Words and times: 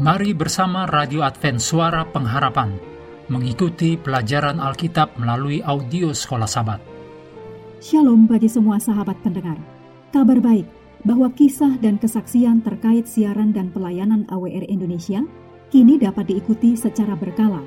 Mari 0.00 0.32
bersama 0.32 0.88
Radio 0.88 1.20
Advent 1.20 1.60
Suara 1.60 2.08
Pengharapan 2.08 2.72
mengikuti 3.28 4.00
pelajaran 4.00 4.56
Alkitab 4.56 5.20
melalui 5.20 5.60
audio 5.60 6.16
Sekolah 6.16 6.48
Sabat. 6.48 6.80
Shalom 7.84 8.24
bagi 8.24 8.48
semua 8.48 8.80
sahabat 8.80 9.20
pendengar. 9.20 9.60
Kabar 10.08 10.40
baik 10.40 10.64
bahwa 11.04 11.28
kisah 11.36 11.76
dan 11.84 12.00
kesaksian 12.00 12.64
terkait 12.64 13.04
siaran 13.04 13.52
dan 13.52 13.68
pelayanan 13.76 14.24
AWR 14.32 14.72
Indonesia 14.72 15.20
kini 15.68 16.00
dapat 16.00 16.32
diikuti 16.32 16.80
secara 16.80 17.12
berkala, 17.12 17.60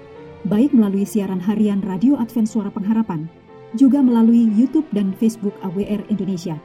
baik 0.49 0.73
melalui 0.73 1.05
siaran 1.05 1.37
harian 1.37 1.85
Radio 1.85 2.17
Advent 2.17 2.49
Suara 2.49 2.73
Pengharapan, 2.73 3.29
juga 3.77 4.01
melalui 4.01 4.49
YouTube 4.57 4.89
dan 4.89 5.13
Facebook 5.21 5.53
AWR 5.61 6.09
Indonesia. 6.09 6.57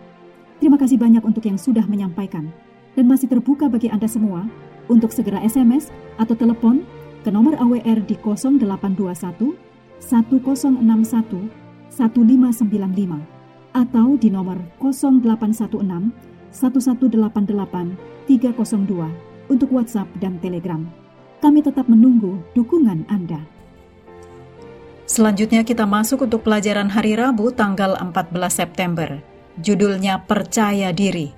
Terima 0.64 0.80
kasih 0.80 0.96
banyak 0.96 1.20
untuk 1.28 1.44
yang 1.44 1.60
sudah 1.60 1.84
menyampaikan 1.84 2.48
dan 2.96 3.05
masih 3.05 3.28
terbuka 3.28 3.69
bagi 3.69 3.92
Anda 3.92 4.08
semua 4.08 4.48
untuk 4.88 5.12
segera 5.15 5.41
SMS 5.45 5.92
atau 6.16 6.34
telepon 6.34 6.83
ke 7.23 7.30
nomor 7.30 7.55
AWR 7.60 8.05
di 8.09 8.16
0821 8.19 9.55
1061 10.01 11.48
1595 11.92 13.38
atau 13.77 14.16
di 14.16 14.28
nomor 14.33 14.59
0816 14.80 16.11
1188 16.51 18.27
302 18.27 19.52
untuk 19.52 19.69
WhatsApp 19.73 20.09
dan 20.20 20.37
Telegram. 20.41 20.84
Kami 21.39 21.62
tetap 21.62 21.86
menunggu 21.86 22.42
dukungan 22.52 23.06
Anda. 23.06 23.41
Selanjutnya 25.09 25.64
kita 25.64 25.89
masuk 25.89 26.28
untuk 26.28 26.45
pelajaran 26.45 26.92
hari 26.92 27.17
Rabu 27.17 27.48
tanggal 27.55 27.97
14 27.97 28.28
September. 28.52 29.25
Judulnya 29.56 30.23
Percaya 30.28 30.92
Diri. 30.92 31.38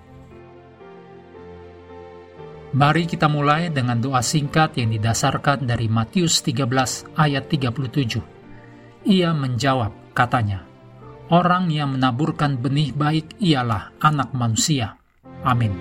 Mari 2.71 3.03
kita 3.03 3.27
mulai 3.27 3.67
dengan 3.67 3.99
doa 3.99 4.23
singkat 4.23 4.79
yang 4.79 4.95
didasarkan 4.95 5.67
dari 5.67 5.91
Matius 5.91 6.39
13 6.47 7.19
ayat 7.19 7.51
37. 7.51 9.11
Ia 9.11 9.35
menjawab, 9.35 10.15
katanya, 10.15 10.71
Orang 11.35 11.67
yang 11.75 11.99
menaburkan 11.99 12.55
benih 12.59 12.95
baik 12.95 13.39
ialah 13.43 13.91
anak 13.99 14.31
manusia. 14.31 14.99
Amin. 15.43 15.75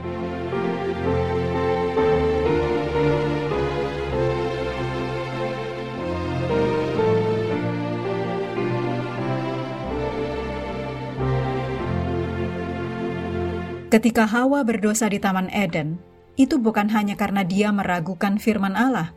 Ketika 13.89 14.25
Hawa 14.25 14.65
berdosa 14.65 15.09
di 15.09 15.17
Taman 15.17 15.49
Eden, 15.53 16.08
itu 16.39 16.55
bukan 16.55 16.87
hanya 16.95 17.19
karena 17.19 17.43
dia 17.43 17.75
meragukan 17.75 18.39
firman 18.39 18.79
Allah. 18.79 19.11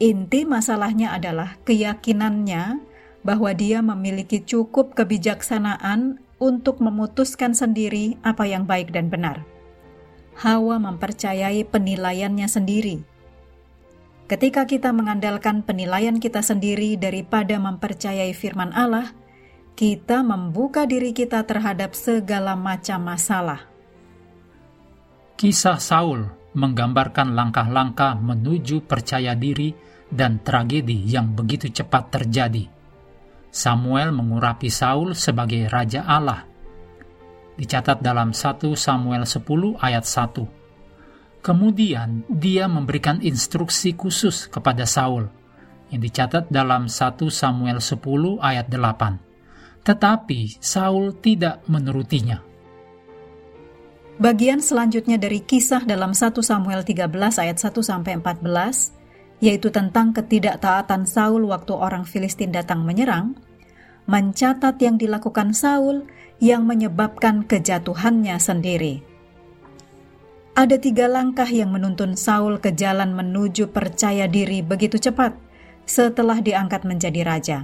Inti 0.00 0.48
masalahnya 0.48 1.12
adalah 1.12 1.60
keyakinannya 1.68 2.80
bahwa 3.20 3.52
dia 3.52 3.84
memiliki 3.84 4.40
cukup 4.40 4.96
kebijaksanaan 4.96 6.24
untuk 6.40 6.80
memutuskan 6.80 7.52
sendiri 7.52 8.16
apa 8.24 8.48
yang 8.48 8.64
baik 8.64 8.96
dan 8.96 9.12
benar. 9.12 9.44
Hawa 10.40 10.80
mempercayai 10.80 11.68
penilaiannya 11.68 12.48
sendiri. 12.48 13.04
Ketika 14.24 14.64
kita 14.64 14.96
mengandalkan 14.96 15.60
penilaian 15.60 16.16
kita 16.16 16.40
sendiri 16.40 16.96
daripada 16.96 17.60
mempercayai 17.60 18.32
firman 18.32 18.72
Allah, 18.72 19.12
kita 19.76 20.24
membuka 20.24 20.88
diri 20.88 21.12
kita 21.12 21.44
terhadap 21.44 21.92
segala 21.92 22.56
macam 22.56 23.04
masalah. 23.04 23.69
Kisah 25.40 25.80
Saul 25.80 26.28
menggambarkan 26.52 27.32
langkah-langkah 27.32 28.12
menuju 28.20 28.84
percaya 28.84 29.32
diri 29.32 29.72
dan 30.12 30.44
tragedi 30.44 31.08
yang 31.08 31.32
begitu 31.32 31.72
cepat 31.72 32.12
terjadi. 32.12 32.68
Samuel 33.48 34.12
mengurapi 34.12 34.68
Saul 34.68 35.16
sebagai 35.16 35.64
Raja 35.72 36.04
Allah. 36.04 36.44
Dicatat 37.56 38.04
dalam 38.04 38.36
1 38.36 38.76
Samuel 38.76 39.24
10 39.24 39.80
ayat 39.80 40.04
1. 40.04 41.40
Kemudian 41.40 42.28
dia 42.28 42.68
memberikan 42.68 43.24
instruksi 43.24 43.96
khusus 43.96 44.44
kepada 44.44 44.84
Saul 44.84 45.24
yang 45.88 46.04
dicatat 46.04 46.52
dalam 46.52 46.84
1 46.84 47.16
Samuel 47.32 47.80
10 47.80 47.96
ayat 48.44 48.68
8. 48.68 49.88
Tetapi 49.88 50.60
Saul 50.60 51.16
tidak 51.16 51.64
menurutinya. 51.64 52.49
Bagian 54.20 54.60
selanjutnya 54.60 55.16
dari 55.16 55.40
kisah 55.40 55.88
dalam 55.88 56.12
1 56.12 56.44
Samuel 56.44 56.84
13 56.84 57.08
ayat 57.40 57.56
1 57.56 57.72
sampai 57.80 58.20
14, 58.20 58.92
yaitu 59.40 59.72
tentang 59.72 60.12
ketidaktaatan 60.12 61.08
Saul 61.08 61.48
waktu 61.48 61.72
orang 61.72 62.04
Filistin 62.04 62.52
datang 62.52 62.84
menyerang, 62.84 63.40
mencatat 64.04 64.76
yang 64.76 65.00
dilakukan 65.00 65.56
Saul 65.56 66.04
yang 66.36 66.68
menyebabkan 66.68 67.48
kejatuhannya 67.48 68.36
sendiri. 68.36 69.00
Ada 70.52 70.76
tiga 70.76 71.08
langkah 71.08 71.48
yang 71.48 71.72
menuntun 71.72 72.12
Saul 72.12 72.60
ke 72.60 72.76
jalan 72.76 73.16
menuju 73.16 73.72
percaya 73.72 74.28
diri 74.28 74.60
begitu 74.60 75.00
cepat 75.00 75.32
setelah 75.88 76.44
diangkat 76.44 76.84
menjadi 76.84 77.24
raja. 77.24 77.58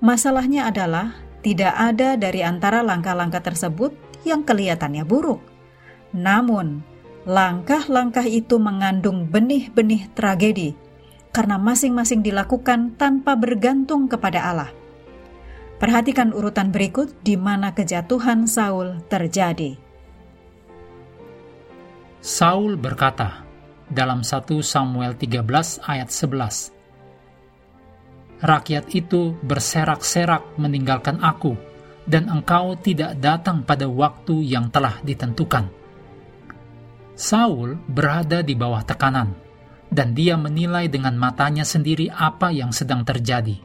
Masalahnya 0.00 0.72
adalah 0.72 1.20
tidak 1.44 1.76
ada 1.76 2.16
dari 2.16 2.40
antara 2.40 2.80
langkah-langkah 2.80 3.44
tersebut 3.44 3.92
yang 4.24 4.40
kelihatannya 4.40 5.04
buruk 5.04 5.55
namun, 6.14 6.84
langkah-langkah 7.26 8.26
itu 8.26 8.58
mengandung 8.62 9.26
benih-benih 9.26 10.06
tragedi 10.14 10.78
karena 11.34 11.60
masing-masing 11.60 12.24
dilakukan 12.24 12.96
tanpa 12.96 13.36
bergantung 13.36 14.08
kepada 14.08 14.40
Allah. 14.40 14.70
Perhatikan 15.76 16.32
urutan 16.32 16.72
berikut 16.72 17.12
di 17.20 17.36
mana 17.36 17.76
kejatuhan 17.76 18.48
Saul 18.48 19.04
terjadi. 19.12 19.76
Saul 22.24 22.80
berkata 22.80 23.44
dalam 23.92 24.24
1 24.24 24.48
Samuel 24.64 25.12
13 25.20 25.84
ayat 25.84 26.08
11, 26.08 26.72
Rakyat 28.40 28.84
itu 28.92 29.36
berserak-serak 29.44 30.56
meninggalkan 30.56 31.20
aku, 31.20 31.56
dan 32.08 32.32
engkau 32.32 32.76
tidak 32.80 33.16
datang 33.20 33.60
pada 33.60 33.84
waktu 33.84 34.44
yang 34.44 34.72
telah 34.72 34.96
ditentukan. 35.04 35.85
Saul 37.16 37.80
berada 37.88 38.44
di 38.44 38.52
bawah 38.52 38.84
tekanan, 38.84 39.32
dan 39.88 40.12
dia 40.12 40.36
menilai 40.36 40.84
dengan 40.84 41.16
matanya 41.16 41.64
sendiri 41.64 42.12
apa 42.12 42.52
yang 42.52 42.76
sedang 42.76 43.08
terjadi. 43.08 43.56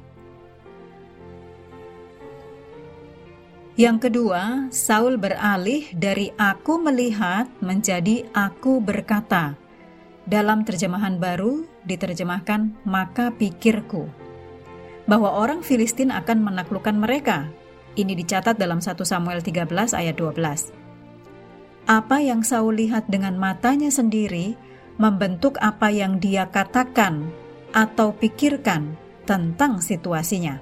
Yang 3.76 4.08
kedua, 4.08 4.72
Saul 4.72 5.20
beralih 5.20 5.92
dari 5.92 6.32
"aku 6.40 6.80
melihat" 6.80 7.52
menjadi 7.60 8.24
"aku 8.32 8.80
berkata". 8.80 9.60
Dalam 10.24 10.64
terjemahan 10.64 11.20
baru 11.20 11.68
diterjemahkan 11.84 12.88
"maka 12.88 13.36
pikirku" 13.36 14.08
bahwa 15.12 15.28
orang 15.28 15.60
Filistin 15.60 16.16
akan 16.16 16.40
menaklukkan 16.40 16.96
mereka. 16.96 17.52
Ini 18.00 18.16
dicatat 18.16 18.56
dalam 18.56 18.80
1 18.80 19.04
Samuel 19.04 19.44
13 19.44 19.92
ayat 19.92 20.16
12 20.16 20.81
apa 21.92 22.24
yang 22.24 22.40
Saul 22.40 22.80
lihat 22.80 23.12
dengan 23.12 23.36
matanya 23.36 23.92
sendiri 23.92 24.56
membentuk 24.96 25.60
apa 25.60 25.92
yang 25.92 26.24
dia 26.24 26.48
katakan 26.48 27.28
atau 27.76 28.16
pikirkan 28.16 28.96
tentang 29.28 29.84
situasinya. 29.84 30.56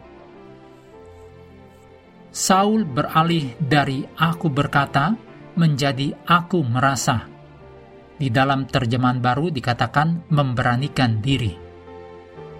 Saul 2.33 2.81
beralih 2.81 3.53
dari 3.61 4.09
"aku 4.17 4.49
berkata" 4.49 5.13
menjadi 5.53 6.17
"aku 6.25 6.65
merasa". 6.65 7.29
Di 8.17 8.33
dalam 8.33 8.65
terjemahan 8.65 9.21
baru 9.21 9.53
dikatakan 9.53 10.33
memberanikan 10.33 11.21
diri. 11.21 11.53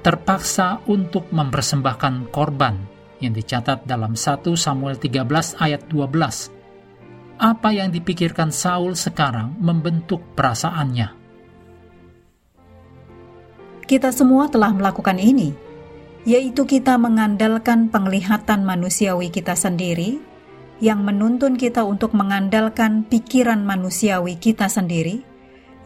Terpaksa 0.05 0.85
untuk 0.85 1.33
mempersembahkan 1.33 2.29
korban 2.29 2.77
yang 3.17 3.33
dicatat 3.33 3.83
dalam 3.83 4.13
1 4.13 4.45
Samuel 4.53 4.95
13 4.95 5.57
ayat 5.57 5.83
12 5.91 6.58
apa 7.39 7.71
yang 7.71 7.87
dipikirkan 7.89 8.51
Saul 8.51 8.99
sekarang 8.99 9.55
membentuk 9.63 10.19
perasaannya. 10.35 11.15
Kita 13.87 14.11
semua 14.11 14.51
telah 14.51 14.75
melakukan 14.75 15.17
ini, 15.17 15.55
yaitu 16.27 16.67
kita 16.67 16.99
mengandalkan 16.99 17.87
penglihatan 17.89 18.67
manusiawi 18.67 19.31
kita 19.31 19.55
sendiri 19.55 20.19
yang 20.83 21.01
menuntun 21.01 21.55
kita 21.55 21.81
untuk 21.87 22.13
mengandalkan 22.13 23.07
pikiran 23.07 23.63
manusiawi 23.63 24.37
kita 24.37 24.67
sendiri, 24.69 25.23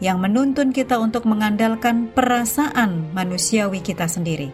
yang 0.02 0.20
menuntun 0.20 0.74
kita 0.74 0.98
untuk 0.98 1.24
mengandalkan 1.24 2.10
perasaan 2.12 3.14
manusiawi 3.14 3.80
kita 3.80 4.10
sendiri. 4.10 4.50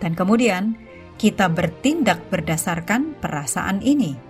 Dan 0.00 0.14
kemudian, 0.14 0.76
kita 1.20 1.52
bertindak 1.52 2.28
berdasarkan 2.32 3.18
perasaan 3.20 3.84
ini. 3.84 4.29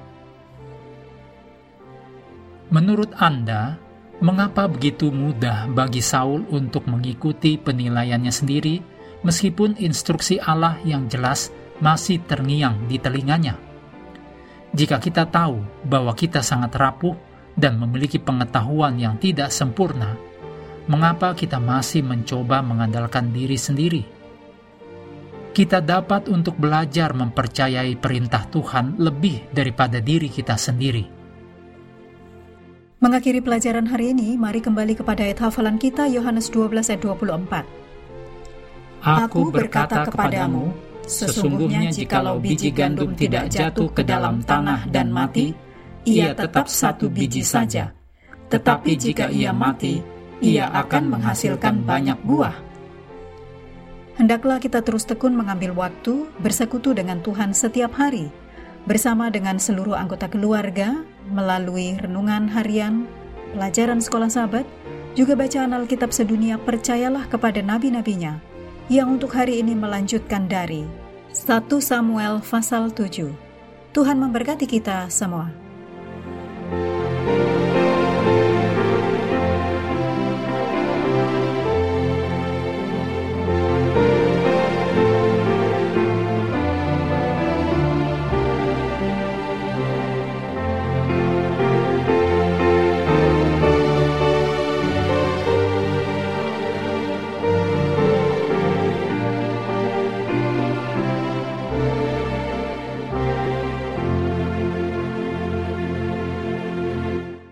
Menurut 2.71 3.11
Anda, 3.19 3.79
Mengapa 4.21 4.69
begitu 4.69 5.09
mudah 5.09 5.65
bagi 5.73 6.05
Saul 6.05 6.45
untuk 6.53 6.85
mengikuti 6.85 7.57
penilaiannya 7.57 8.29
sendiri, 8.29 8.77
meskipun 9.25 9.81
instruksi 9.81 10.37
Allah 10.37 10.77
yang 10.85 11.09
jelas 11.09 11.49
masih 11.81 12.21
terngiang 12.29 12.85
di 12.85 13.01
telinganya? 13.01 13.57
Jika 14.77 15.01
kita 15.01 15.25
tahu 15.25 15.65
bahwa 15.89 16.13
kita 16.13 16.45
sangat 16.45 16.77
rapuh 16.77 17.17
dan 17.57 17.81
memiliki 17.81 18.21
pengetahuan 18.21 19.01
yang 19.01 19.17
tidak 19.17 19.49
sempurna, 19.57 20.21
mengapa 20.85 21.33
kita 21.33 21.57
masih 21.57 22.05
mencoba 22.05 22.61
mengandalkan 22.61 23.33
diri 23.33 23.57
sendiri? 23.57 24.05
Kita 25.57 25.81
dapat 25.81 26.29
untuk 26.29 26.61
belajar 26.61 27.17
mempercayai 27.17 27.97
perintah 27.97 28.45
Tuhan 28.53 29.01
lebih 29.01 29.49
daripada 29.49 29.97
diri 29.97 30.29
kita 30.29 30.61
sendiri 30.61 31.20
Mengakhiri 33.01 33.41
pelajaran 33.41 33.89
hari 33.89 34.13
ini, 34.13 34.37
mari 34.37 34.61
kembali 34.61 34.93
kepada 34.93 35.25
ayat 35.25 35.41
hafalan 35.49 35.81
kita 35.81 36.05
Yohanes 36.13 36.53
12 36.53 36.85
ayat 36.85 37.01
24. 37.01 37.65
Aku 39.25 39.49
berkata 39.49 40.05
kepadamu, 40.05 40.69
sesungguhnya 41.09 41.89
jikalau 41.89 42.37
biji 42.37 42.69
gandum 42.69 43.17
tidak 43.17 43.49
jatuh 43.49 43.89
ke 43.89 44.05
dalam 44.05 44.45
tanah 44.45 44.85
dan 44.93 45.09
mati, 45.09 45.57
ia 46.05 46.37
tetap 46.37 46.69
satu 46.69 47.09
biji 47.09 47.41
saja. 47.41 47.89
Tetapi 48.53 48.93
jika 48.93 49.33
ia 49.33 49.57
mati, 49.57 50.05
ia 50.45 50.69
akan 50.69 51.17
menghasilkan 51.17 51.81
banyak 51.81 52.21
buah. 52.21 52.53
Hendaklah 54.21 54.61
kita 54.61 54.85
terus 54.85 55.09
tekun 55.09 55.33
mengambil 55.33 55.73
waktu 55.73 56.29
bersekutu 56.37 56.93
dengan 56.93 57.25
Tuhan 57.25 57.57
setiap 57.57 57.97
hari, 57.97 58.29
bersama 58.85 59.33
dengan 59.33 59.57
seluruh 59.57 59.97
anggota 59.97 60.29
keluarga, 60.29 61.01
melalui 61.29 62.01
renungan 62.01 62.49
harian, 62.49 63.05
pelajaran 63.53 64.01
sekolah 64.01 64.33
sahabat, 64.33 64.65
juga 65.13 65.37
bacaan 65.37 65.75
Alkitab 65.77 66.15
sedunia 66.15 66.57
percayalah 66.57 67.27
kepada 67.29 67.61
nabi-nabinya 67.61 68.41
yang 68.91 69.19
untuk 69.21 69.37
hari 69.37 69.63
ini 69.63 69.75
melanjutkan 69.77 70.49
dari 70.51 70.87
1 71.31 71.67
Samuel 71.79 72.43
pasal 72.43 72.91
7. 72.91 73.31
Tuhan 73.95 74.19
memberkati 74.19 74.67
kita 74.67 75.07
semua. 75.11 75.60